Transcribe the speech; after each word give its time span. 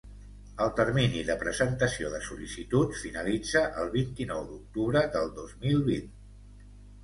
El 0.63 0.69
termini 0.77 1.19
de 1.27 1.35
presentació 1.43 2.09
de 2.15 2.23
sol·licituds 2.29 3.05
finalitza 3.09 3.63
el 3.85 3.95
vint-i-nou 3.99 4.43
d'octubre 4.51 5.07
del 5.19 5.33
dos 5.41 5.57
mil 5.65 5.89
vint. 5.95 6.13